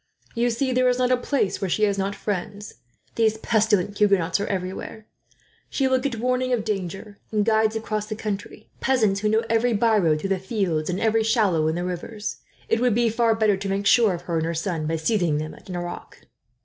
[0.33, 2.73] You see, there is not a place where she has not friends.
[3.13, 5.05] These pestilent Huguenots are everywhere.
[5.69, 9.73] She will get warning of danger, and guides across the country peasants who know every
[9.73, 12.37] byroad through the fields, and every shallow in the rivers.
[12.67, 15.37] It would be far better to make sure of her and her son, by seizing
[15.37, 16.25] them at Nerac."